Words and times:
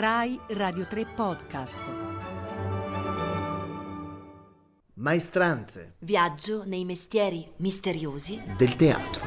Rai 0.00 0.38
Radio 0.50 0.86
3 0.86 1.06
Podcast. 1.06 1.80
Maestranze 4.94 5.94
Viaggio 5.98 6.62
nei 6.64 6.84
mestieri 6.84 7.44
misteriosi 7.56 8.40
del 8.56 8.76
teatro. 8.76 9.26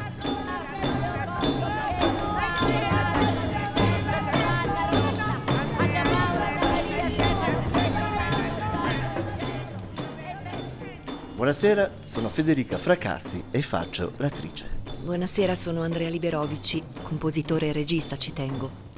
Buonasera, 11.35 11.92
sono 12.06 12.29
Federica 12.29 12.78
Fracassi 12.78 13.44
e 13.51 13.62
faccio 13.62 14.13
l'attrice. 14.15 14.79
Buonasera, 15.03 15.53
sono 15.53 15.81
Andrea 15.81 16.09
Liberovici, 16.09 16.81
compositore 17.02 17.67
e 17.67 17.72
regista, 17.73 18.16
ci 18.16 18.31
tengo. 18.31 18.91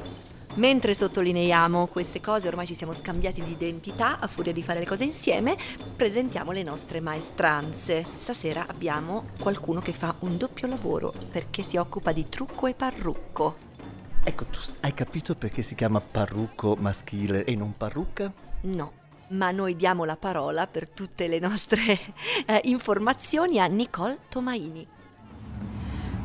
Mentre 0.55 0.93
sottolineiamo 0.93 1.87
queste 1.87 2.21
cose, 2.21 2.47
ormai 2.47 2.67
ci 2.67 2.75
siamo 2.75 2.93
scambiati 2.93 3.41
di 3.41 3.53
identità 3.53 4.19
a 4.19 4.27
furia 4.27 4.53
di 4.53 4.61
fare 4.61 4.79
le 4.79 4.85
cose 4.85 5.03
insieme, 5.03 5.57
presentiamo 5.95 6.51
le 6.51 6.61
nostre 6.61 6.99
maestranze. 6.99 8.05
Stasera 8.17 8.67
abbiamo 8.67 9.25
qualcuno 9.39 9.81
che 9.81 9.93
fa 9.93 10.13
un 10.19 10.37
doppio 10.37 10.67
lavoro 10.67 11.11
perché 11.31 11.63
si 11.63 11.77
occupa 11.77 12.11
di 12.11 12.29
trucco 12.29 12.67
e 12.67 12.75
parrucco. 12.75 13.55
Ecco, 14.23 14.45
tu 14.45 14.59
hai 14.81 14.93
capito 14.93 15.33
perché 15.33 15.63
si 15.63 15.73
chiama 15.73 15.99
parrucco 15.99 16.75
maschile 16.79 17.45
e 17.45 17.55
non 17.55 17.73
parrucca? 17.75 18.31
No, 18.61 18.91
ma 19.29 19.49
noi 19.49 19.75
diamo 19.75 20.05
la 20.05 20.17
parola 20.17 20.67
per 20.67 20.87
tutte 20.87 21.27
le 21.27 21.39
nostre 21.39 21.81
eh, 22.45 22.61
informazioni 22.65 23.59
a 23.59 23.65
Nicole 23.65 24.19
Tomaini. 24.29 24.87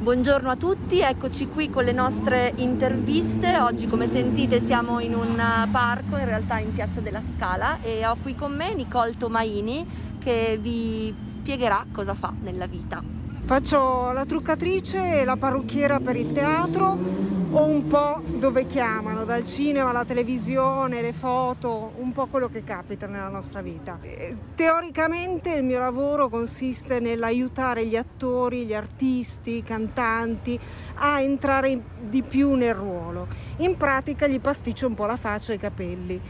Buongiorno 0.00 0.48
a 0.48 0.54
tutti, 0.54 1.00
eccoci 1.00 1.48
qui 1.48 1.68
con 1.70 1.82
le 1.82 1.90
nostre 1.90 2.52
interviste. 2.58 3.58
Oggi 3.58 3.88
come 3.88 4.08
sentite 4.08 4.60
siamo 4.60 5.00
in 5.00 5.12
un 5.12 5.42
parco, 5.72 6.16
in 6.16 6.24
realtà 6.24 6.60
in 6.60 6.72
Piazza 6.72 7.00
della 7.00 7.20
Scala 7.34 7.80
e 7.82 8.06
ho 8.06 8.16
qui 8.22 8.36
con 8.36 8.54
me 8.54 8.74
Nicole 8.74 9.16
Tomaini 9.16 9.84
che 10.20 10.56
vi 10.60 11.12
spiegherà 11.24 11.84
cosa 11.92 12.14
fa 12.14 12.32
nella 12.40 12.68
vita. 12.68 13.02
Faccio 13.44 14.12
la 14.12 14.24
truccatrice 14.24 15.20
e 15.20 15.24
la 15.24 15.36
parrucchiera 15.36 15.98
per 15.98 16.14
il 16.14 16.30
teatro 16.30 17.37
o 17.50 17.64
un 17.64 17.86
po' 17.86 18.20
dove 18.26 18.66
chiamano, 18.66 19.24
dal 19.24 19.44
cinema 19.44 19.90
alla 19.90 20.04
televisione, 20.04 21.00
le 21.00 21.12
foto, 21.12 21.92
un 21.96 22.12
po' 22.12 22.26
quello 22.26 22.48
che 22.48 22.62
capita 22.62 23.06
nella 23.06 23.28
nostra 23.28 23.62
vita. 23.62 23.98
Eh, 24.02 24.36
teoricamente 24.54 25.52
il 25.54 25.64
mio 25.64 25.78
lavoro 25.78 26.28
consiste 26.28 27.00
nell'aiutare 27.00 27.86
gli 27.86 27.96
attori, 27.96 28.66
gli 28.66 28.74
artisti, 28.74 29.56
i 29.56 29.62
cantanti 29.62 30.58
a 30.96 31.20
entrare 31.20 31.80
di 32.02 32.22
più 32.22 32.54
nel 32.54 32.74
ruolo. 32.74 33.26
In 33.58 33.76
pratica 33.76 34.26
gli 34.26 34.40
pasticcio 34.40 34.86
un 34.86 34.94
po' 34.94 35.06
la 35.06 35.16
faccia 35.16 35.52
e 35.52 35.56
i 35.56 35.58
capelli 35.58 36.20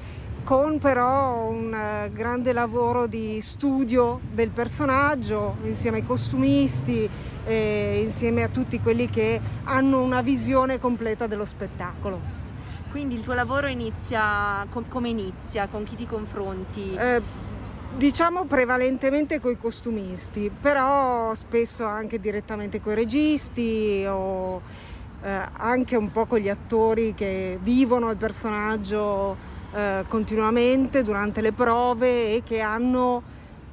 con 0.49 0.79
però 0.79 1.45
un 1.45 1.75
eh, 1.75 2.11
grande 2.11 2.55
lavoro 2.55 3.07
di 3.07 3.39
studio 3.43 4.19
del 4.33 4.49
personaggio 4.49 5.57
insieme 5.65 5.99
ai 5.99 6.07
costumisti, 6.07 7.07
e 7.45 8.01
insieme 8.03 8.45
a 8.45 8.49
tutti 8.49 8.81
quelli 8.81 9.11
che 9.11 9.39
hanno 9.65 10.01
una 10.01 10.23
visione 10.23 10.81
completa 10.81 11.27
dello 11.27 11.45
spettacolo. 11.45 12.19
Quindi 12.91 13.15
il 13.15 13.23
tuo 13.23 13.35
lavoro 13.35 13.67
inizia 13.67 14.65
com- 14.71 14.89
come 14.89 15.11
inizia? 15.11 15.67
Con 15.67 15.85
chi 15.85 15.97
ti 15.97 16.07
confronti? 16.07 16.95
Eh, 16.95 17.21
diciamo 17.99 18.47
prevalentemente 18.47 19.41
con 19.41 19.51
i 19.51 19.59
costumisti, 19.59 20.51
però 20.51 21.35
spesso 21.35 21.85
anche 21.85 22.19
direttamente 22.19 22.81
con 22.81 22.93
i 22.93 22.95
registi 22.95 24.03
o 24.09 24.63
eh, 25.21 25.43
anche 25.59 25.95
un 25.95 26.11
po' 26.11 26.25
con 26.25 26.39
gli 26.39 26.49
attori 26.49 27.13
che 27.13 27.59
vivono 27.61 28.09
il 28.09 28.17
personaggio 28.17 29.48
eh, 29.73 30.05
continuamente 30.09 31.03
durante 31.03 31.41
le 31.41 31.53
prove 31.53 32.35
e 32.35 32.43
che 32.45 32.61
hanno 32.61 33.23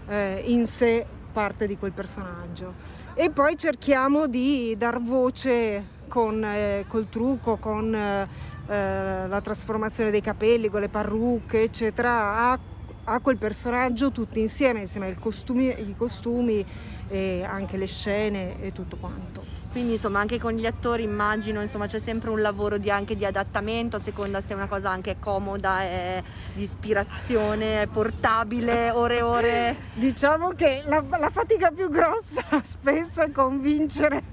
eh, 0.07 0.41
in 0.45 0.65
sé 0.65 1.05
parte 1.31 1.67
di 1.67 1.77
quel 1.77 1.91
personaggio. 1.91 2.73
E 3.13 3.29
poi 3.29 3.57
cerchiamo 3.57 4.27
di 4.27 4.75
dar 4.77 5.01
voce 5.01 5.93
con, 6.07 6.43
eh, 6.43 6.85
col 6.87 7.09
trucco, 7.09 7.57
con 7.57 7.93
eh, 7.93 8.27
eh, 8.67 9.27
la 9.27 9.41
trasformazione 9.41 10.11
dei 10.11 10.21
capelli, 10.21 10.69
con 10.69 10.81
le 10.81 10.89
parrucche, 10.89 11.63
eccetera, 11.63 12.51
a, 12.51 12.59
a 13.05 13.19
quel 13.19 13.37
personaggio 13.37 14.11
tutti 14.11 14.39
insieme, 14.39 14.81
insieme 14.81 15.07
ai 15.07 15.15
costumi, 15.15 15.69
ai 15.69 15.95
costumi 15.97 16.65
e 17.07 17.43
anche 17.43 17.77
le 17.77 17.87
scene 17.87 18.61
e 18.61 18.71
tutto 18.71 18.97
quanto. 18.97 19.54
Quindi 19.75 19.95
insomma 19.95 20.21
anche 20.21 20.39
con 20.39 20.53
gli 20.53 20.65
attori 20.65 21.03
immagino 21.03 21.61
insomma 21.61 21.85
c'è 21.85 21.99
sempre 21.99 22.29
un 22.29 22.39
lavoro 22.39 22.77
di, 22.77 22.89
anche 22.89 23.17
di 23.17 23.25
adattamento 23.25 23.97
a 23.97 23.99
seconda 23.99 24.39
se 24.39 24.53
è 24.53 24.55
una 24.55 24.69
cosa 24.69 24.89
anche 24.89 25.17
comoda 25.19 25.83
e 25.83 26.23
di 26.53 26.63
ispirazione, 26.63 27.81
è 27.81 27.87
portabile 27.87 28.91
ore 28.91 29.17
e 29.17 29.21
ore. 29.21 29.75
Diciamo 29.95 30.51
che 30.51 30.81
la, 30.85 31.03
la 31.19 31.29
fatica 31.29 31.71
più 31.71 31.89
grossa 31.89 32.45
spesso 32.63 33.23
è 33.23 33.31
convincere 33.31 34.23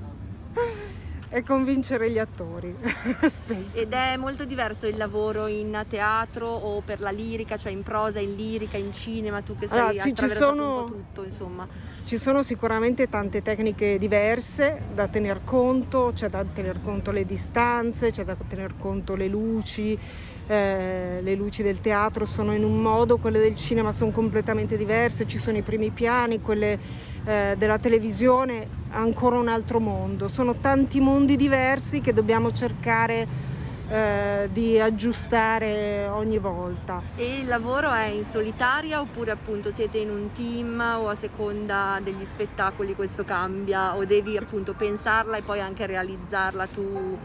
e 1.34 1.43
convincere 1.43 2.10
gli 2.10 2.19
attori 2.19 2.76
spesso. 3.28 3.81
Ed 3.81 3.93
è 3.94 4.16
molto 4.19 4.44
diverso 4.44 4.87
il 4.87 4.98
lavoro 4.98 5.47
in 5.47 5.82
teatro 5.88 6.47
o 6.47 6.82
per 6.82 7.00
la 7.00 7.10
lirica, 7.10 7.56
cioè 7.56 7.72
in 7.72 7.82
prosa, 7.82 8.20
in 8.20 8.34
lirica, 8.34 8.76
in 8.76 8.93
cinema, 8.93 9.41
tu 9.41 9.56
che 9.56 9.66
sei 9.66 9.78
allora, 9.78 10.03
sì, 10.03 10.15
ci 10.15 10.28
sono, 10.28 10.84
tutto, 10.84 11.25
insomma. 11.25 11.66
Ci 12.04 12.19
sono 12.19 12.42
sicuramente 12.42 13.09
tante 13.09 13.41
tecniche 13.41 13.97
diverse 13.98 14.82
da 14.92 15.09
tener 15.09 15.41
conto, 15.42 16.12
c'è 16.15 16.28
da 16.28 16.44
tener 16.44 16.81
conto 16.82 17.10
le 17.10 17.25
distanze, 17.25 18.10
c'è 18.10 18.25
da 18.25 18.37
tener 18.47 18.75
conto 18.78 19.15
le 19.15 19.28
luci, 19.28 19.98
eh, 20.47 21.21
le 21.22 21.34
luci 21.34 21.62
del 21.62 21.81
teatro 21.81 22.26
sono 22.26 22.53
in 22.54 22.65
un 22.65 22.82
modo, 22.82 23.16
quelle 23.16 23.38
del 23.38 23.56
cinema 23.56 23.92
sono 23.92 24.10
completamente 24.10 24.76
diverse, 24.76 25.26
ci 25.26 25.38
sono 25.38 25.56
i 25.56 25.62
primi 25.62 25.91
piani, 25.91 26.42
quelle 26.42 27.10
eh, 27.25 27.55
della 27.56 27.78
televisione 27.78 28.66
ancora 28.91 29.38
un 29.38 29.49
altro 29.49 29.81
mondo. 29.81 30.28
Sono 30.28 30.56
tanti 30.56 31.00
mondi 31.00 31.37
diversi 31.37 32.00
che 32.00 32.12
dobbiamo 32.12 32.53
cercare 32.53 33.50
eh, 33.93 34.49
di 34.50 34.81
aggiustare 34.81 36.09
ogni 36.09 36.38
volta. 36.38 37.03
E 37.15 37.41
il 37.41 37.47
lavoro 37.47 37.91
è 37.91 38.06
in 38.06 38.25
solitaria 38.25 39.00
oppure 39.00 39.31
appunto 39.31 39.71
siete 39.71 39.99
in 39.99 40.10
un 40.10 40.33
team 40.33 40.81
o 40.99 41.09
a 41.09 41.15
seconda 41.15 42.00
degli 42.03 42.25
spettacoli 42.25 42.94
questo 42.94 43.25
cambia 43.25 43.94
o 43.94 44.04
devi 44.04 44.37
appunto 44.37 44.72
pensarla 44.72 45.37
e 45.37 45.43
poi 45.43 45.60
anche 45.60 45.84
realizzarla 45.87 46.66
tu? 46.66 47.19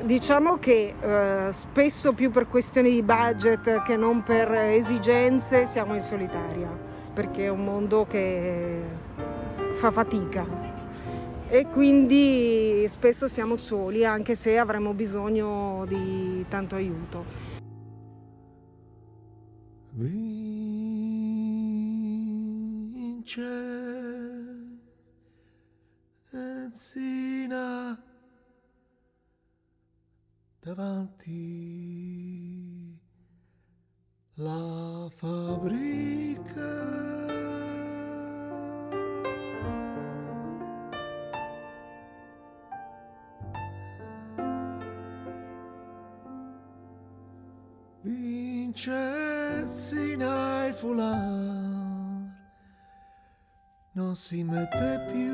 Diciamo 0.00 0.58
che 0.58 0.94
eh, 0.98 1.52
spesso 1.52 2.12
più 2.14 2.30
per 2.30 2.48
questioni 2.48 2.90
di 2.90 3.02
budget 3.02 3.82
che 3.82 3.96
non 3.96 4.22
per 4.22 4.50
esigenze 4.50 5.66
siamo 5.66 5.94
in 5.94 6.00
solitaria, 6.00 6.68
perché 7.12 7.44
è 7.44 7.48
un 7.48 7.64
mondo 7.64 8.06
che 8.06 8.80
fa 9.76 9.90
fatica 9.90 10.46
e 11.48 11.66
quindi 11.68 12.84
spesso 12.88 13.28
siamo 13.28 13.56
soli 13.56 14.04
anche 14.04 14.34
se 14.34 14.58
avremo 14.58 14.92
bisogno 14.92 15.84
di 15.86 16.44
tanto 16.48 16.74
aiuto. 16.74 17.24
Vince 19.90 20.52
Zina 26.72 27.96
davanti 30.60 31.24
la 34.34 35.08
fabbrica. 35.14 37.03
Vincenzina 48.86 50.66
il 50.66 50.74
foulard 50.74 52.28
non 53.92 54.14
si 54.14 54.42
mette 54.44 55.06
più. 55.10 55.32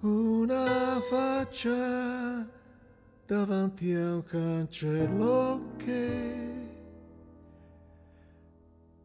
Una 0.00 1.00
faccia 1.10 2.48
davanti 3.26 3.92
a 3.92 4.14
un 4.14 4.24
cancello 4.24 5.74
che 5.76 6.08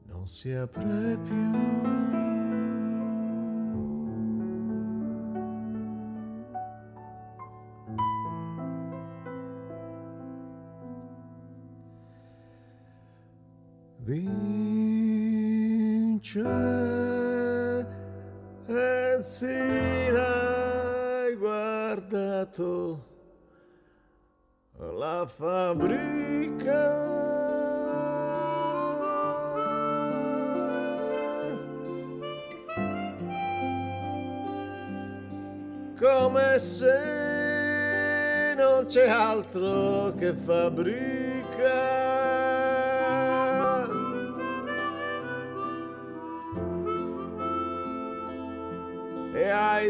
non 0.06 0.26
si 0.28 0.50
apre 0.54 1.18
più. 1.24 2.23
Vince 14.06 14.42
e 18.68 19.24
lasciato 22.54 23.06
la 24.76 25.26
fabbrica. 25.26 27.02
Come 36.00 36.60
se 36.60 36.96
non 38.58 38.86
c'è 38.86 39.08
altro 39.08 40.14
che 40.16 40.34
fabbrica. 40.34 42.13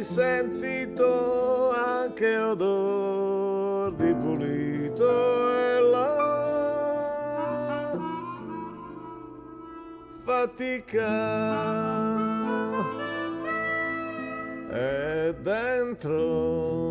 Sentito 0.03 1.71
anche 1.71 2.38
odor 2.38 3.94
di 3.94 4.13
pulito 4.13 5.55
e 5.55 5.79
la 5.79 6.13
fatica. 10.23 11.31
È 14.69 15.33
dentro 15.41 16.82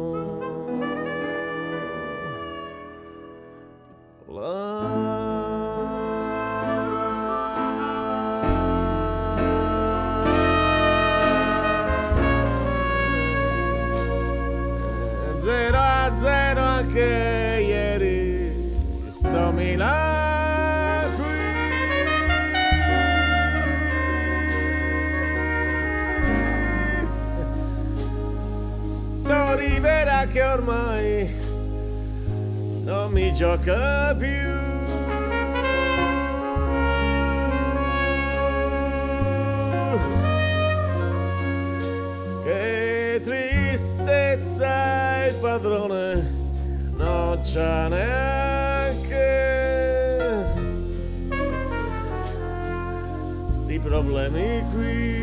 Che 30.30 30.42
ormai 30.42 31.28
non 32.84 33.12
mi 33.12 33.34
gioca 33.34 34.14
più. 34.14 34.28
Che 42.44 43.20
tristezza 43.22 45.26
il 45.26 45.34
padrone 45.34 46.30
non 46.96 47.38
c'ha 47.44 47.88
neanche 47.88 49.20
sti 53.50 53.78
problemi 53.80 54.64
qui 54.72 55.21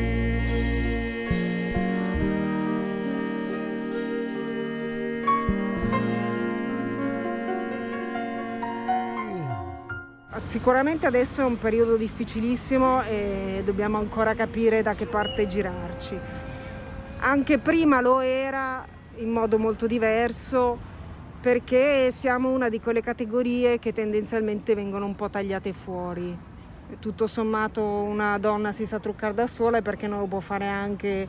Sicuramente 10.50 11.06
adesso 11.06 11.42
è 11.42 11.46
un 11.46 11.60
periodo 11.60 11.96
difficilissimo 11.96 13.04
e 13.04 13.62
dobbiamo 13.64 14.00
ancora 14.00 14.34
capire 14.34 14.82
da 14.82 14.96
che 14.96 15.06
parte 15.06 15.46
girarci. 15.46 16.18
Anche 17.20 17.60
prima 17.60 18.02
lo 18.02 18.20
era 18.20 18.84
in 19.18 19.30
modo 19.30 19.60
molto 19.60 19.86
diverso 19.86 20.76
perché 21.40 22.12
siamo 22.12 22.50
una 22.50 22.68
di 22.68 22.80
quelle 22.80 23.04
categorie 23.04 23.78
che 23.78 23.94
tendenzialmente 23.94 24.74
vengono 24.74 25.06
un 25.06 25.14
po' 25.14 25.30
tagliate 25.30 25.72
fuori. 25.72 26.36
Tutto 26.98 27.28
sommato 27.28 27.84
una 27.84 28.40
donna 28.40 28.72
si 28.72 28.88
sa 28.88 28.98
truccare 28.98 29.36
da 29.36 29.46
sola 29.46 29.78
e 29.78 29.82
perché 29.84 30.08
non 30.08 30.18
lo 30.18 30.26
può 30.26 30.40
fare 30.40 30.66
anche 30.66 31.28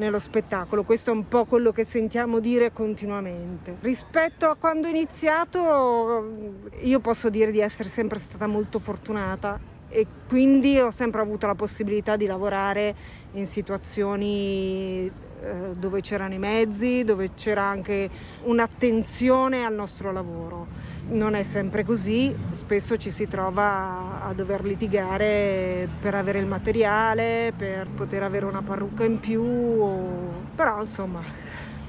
nello 0.00 0.18
spettacolo. 0.18 0.82
Questo 0.82 1.10
è 1.10 1.14
un 1.14 1.28
po' 1.28 1.44
quello 1.44 1.70
che 1.70 1.84
sentiamo 1.84 2.40
dire 2.40 2.72
continuamente. 2.72 3.76
Rispetto 3.80 4.46
a 4.46 4.56
quando 4.56 4.88
ho 4.88 4.90
iniziato, 4.90 6.58
io 6.80 6.98
posso 6.98 7.30
dire 7.30 7.52
di 7.52 7.60
essere 7.60 7.88
sempre 7.88 8.18
stata 8.18 8.48
molto 8.48 8.80
fortunata 8.80 9.60
e 9.88 10.06
quindi 10.26 10.78
ho 10.78 10.90
sempre 10.90 11.20
avuto 11.20 11.46
la 11.46 11.54
possibilità 11.54 12.16
di 12.16 12.26
lavorare 12.26 12.94
in 13.32 13.46
situazioni 13.46 15.28
eh, 15.42 15.74
dove 15.76 16.00
c'erano 16.00 16.34
i 16.34 16.38
mezzi, 16.38 17.04
dove 17.04 17.30
c'era 17.34 17.62
anche 17.62 18.08
un'attenzione 18.42 19.64
al 19.64 19.74
nostro 19.74 20.12
lavoro. 20.12 20.66
Non 21.08 21.34
è 21.34 21.42
sempre 21.42 21.84
così, 21.84 22.34
spesso 22.50 22.96
ci 22.96 23.10
si 23.10 23.26
trova 23.26 24.22
a 24.22 24.32
dover 24.32 24.62
litigare 24.64 25.88
per 26.00 26.14
avere 26.14 26.38
il 26.38 26.46
materiale, 26.46 27.52
per 27.56 27.88
poter 27.88 28.22
avere 28.22 28.44
una 28.44 28.62
parrucca 28.62 29.04
in 29.04 29.18
più, 29.18 29.42
o- 29.42 30.42
però 30.54 30.80
insomma 30.80 31.20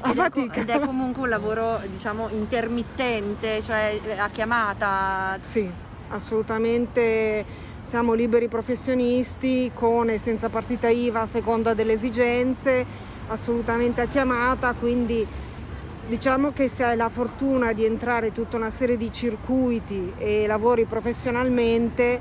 a 0.01 0.09
Ed 0.09 0.17
è, 0.17 0.21
fatica. 0.21 0.61
ed 0.61 0.69
è 0.69 0.79
comunque 0.79 1.23
un 1.23 1.29
lavoro, 1.29 1.79
diciamo, 1.91 2.29
intermittente, 2.29 3.61
cioè 3.61 3.99
eh, 4.03 4.17
a 4.17 4.29
chiamata. 4.29 5.37
Sì, 5.43 5.69
assolutamente 6.09 7.69
siamo 7.83 8.13
liberi 8.13 8.47
professionisti 8.47 9.71
con 9.73 10.09
e 10.09 10.17
senza 10.17 10.49
partita 10.49 10.87
IVA 10.87 11.21
a 11.21 11.25
seconda 11.25 11.73
delle 11.73 11.93
esigenze, 11.93 13.09
assolutamente 13.31 14.01
a 14.01 14.05
chiamata, 14.05 14.73
quindi 14.73 15.25
diciamo 16.07 16.51
che 16.51 16.67
se 16.67 16.83
hai 16.83 16.97
la 16.97 17.09
fortuna 17.09 17.71
di 17.71 17.85
entrare 17.85 18.27
in 18.27 18.33
tutta 18.33 18.57
una 18.57 18.69
serie 18.69 18.97
di 18.97 19.11
circuiti 19.11 20.13
e 20.17 20.45
lavori 20.45 20.85
professionalmente, 20.85 22.19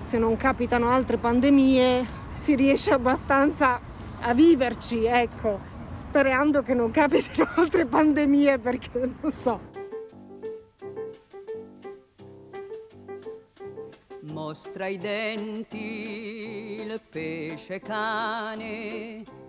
se 0.00 0.18
non 0.18 0.36
capitano 0.36 0.90
altre 0.90 1.18
pandemie, 1.18 2.06
si 2.32 2.54
riesce 2.54 2.92
abbastanza 2.92 3.80
a 4.20 4.32
viverci, 4.32 5.04
ecco, 5.04 5.60
sperando 5.90 6.62
che 6.62 6.74
non 6.74 6.90
capitino 6.90 7.46
altre 7.56 7.84
pandemie 7.84 8.58
perché 8.58 8.90
non 9.20 9.30
so. 9.30 9.60
Mostra 14.22 14.86
i 14.86 14.96
denti 14.96 16.78
il 16.80 17.00
pesce 17.10 17.80
cane 17.80 19.47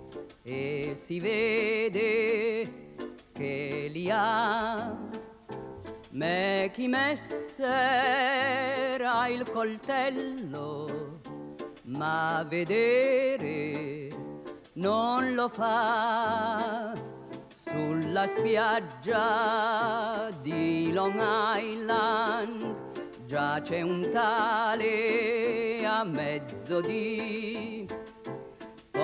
e 0.52 0.94
si 0.96 1.20
vede 1.20 2.98
che 3.34 3.88
li 3.92 4.10
ha. 4.10 4.98
Me 6.12 6.72
chi 6.74 6.88
messer 6.88 7.70
ha 9.00 9.30
il 9.30 9.48
coltello, 9.52 11.20
ma 11.84 12.44
vedere 12.50 14.08
non 14.74 15.36
lo 15.36 15.50
fa. 15.50 16.94
Sulla 17.54 18.26
spiaggia 18.26 20.32
di 20.42 20.92
Long 20.92 21.22
Island 21.58 22.76
già 23.28 23.62
c'è 23.62 23.82
un 23.82 24.10
tale 24.12 25.86
a 25.86 26.04
mezzodì. 26.04 27.86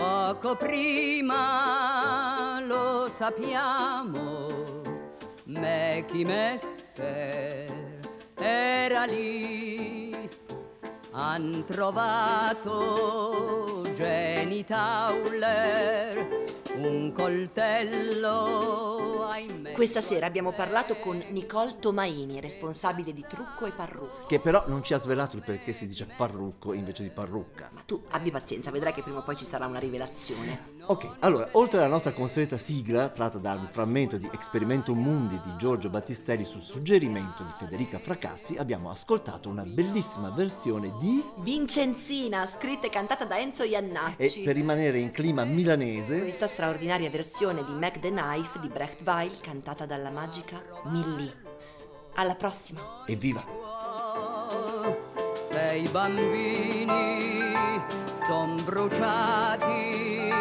Poco 0.05 0.53
prima 0.55 1.41
lo 2.62 3.09
sappiamo, 3.09 4.83
Mackie 5.45 6.24
Messer 6.24 7.65
era 8.35 9.05
lì. 9.05 10.29
Han 11.13 11.63
trovato 11.65 12.71
Jenny 13.95 14.63
Tauler 14.63 16.53
un 16.77 17.12
coltello, 17.13 19.25
ahimè. 19.27 19.72
Questa 19.72 20.01
sera 20.01 20.25
abbiamo 20.25 20.51
parlato 20.51 20.98
con 20.98 21.24
Nicole 21.29 21.77
Tomaini, 21.79 22.41
responsabile 22.41 23.13
di 23.13 23.25
trucco 23.27 23.65
e 23.65 23.72
parrucca. 23.72 24.25
Che 24.27 24.39
però 24.39 24.63
non 24.67 24.84
ci 24.84 24.94
ha 24.94 25.00
svelato 25.00 25.38
il 25.38 25.44
perché 25.44 25.74
si 25.74 25.88
dice 25.88 26.08
parrucco 26.15 26.74
invece 26.74 27.03
di 27.03 27.10
parrucca. 27.10 27.70
Ma 27.72 27.82
tu 27.86 28.01
abbi 28.10 28.32
pazienza, 28.32 28.72
vedrai 28.72 28.94
che 28.94 29.03
prima 29.03 29.20
o 29.20 29.24
poi 29.24 29.36
ci 29.36 29.46
sarà 29.46 29.65
una 29.65 29.79
rivelazione. 29.79 30.74
Ok, 30.88 31.15
allora, 31.20 31.50
oltre 31.53 31.79
alla 31.79 31.88
nostra 31.88 32.13
consueta 32.13 32.60
sigla, 32.60 33.10
tratta 33.10 33.39
da 33.39 33.53
un 33.53 33.67
frammento 33.72 34.17
di 34.17 34.29
Experimento 34.32 34.94
Mundi 34.94 35.39
di 35.44 35.55
Giorgio 35.58 35.89
Battistelli 35.89 36.46
sul 36.46 36.62
suggerimento 36.62 37.41
di 37.41 37.50
Federica 37.58 37.98
Fracassi, 37.98 38.55
abbiamo 38.58 38.91
ascoltato 38.91 39.50
una 39.50 39.63
bellissima 39.63 40.29
versione 40.29 40.94
di... 41.00 41.24
Vincenzina, 41.38 42.46
scritta 42.46 42.86
e 42.86 42.91
cantata 42.91 43.25
da 43.25 43.39
Enzo 43.39 43.63
E 43.63 43.70
Iannacci. 43.70 44.44
per 44.44 44.53
rimanere 44.53 45.00
in 45.00 45.10
clima 45.10 45.44
milanese, 45.44 46.20
Questa 46.20 46.46
straordinaria 46.65 47.12
versione 47.12 47.63
di 47.63 47.74
Mac 47.74 48.00
the 48.00 48.10
Knife 48.10 48.60
di 48.60 48.69
Brecht 48.69 49.03
Weil 49.03 49.39
cantata 49.39 49.86
dalla 49.86 50.10
magica 50.10 50.60
Millie. 50.86 51.31
Alla 52.15 52.34
prossima! 52.34 53.03
evviva! 53.05 53.45
Sei 55.48 55.88
bambini 55.89 57.19
son 58.25 58.60
bruciati 58.63 60.34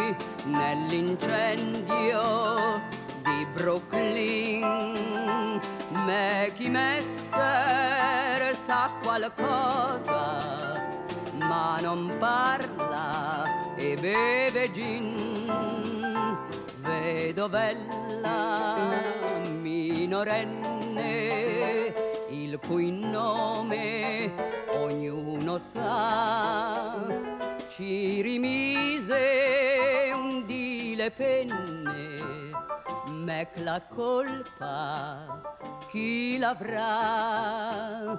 nell'incendio 0.45 2.81
di 3.23 3.47
Brooklyn. 3.53 5.05
Senti 6.55 6.71
messer 6.71 8.57
sa 8.57 8.91
qualcosa, 9.03 10.81
ma 11.35 11.79
non 11.81 12.15
parla 12.19 13.64
e 13.77 13.97
beve 13.97 14.71
gin. 14.73 15.15
Vedovella 16.81 18.31
minorenne, 19.61 21.13
il 22.31 22.59
cui 22.67 22.91
nome 22.91 24.33
ognuno 24.73 25.59
sa, 25.59 27.07
ci 27.69 28.21
rimise 28.23 30.11
un 30.15 30.45
di 30.45 30.95
le 30.97 31.11
penne, 31.11 32.17
mec 33.11 33.59
la 33.59 33.81
colpa 33.83 35.53
chi 35.95 36.39
l'avrà? 36.39 38.19